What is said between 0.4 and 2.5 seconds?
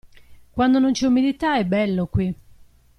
Quando non c'è umidità è bello qui.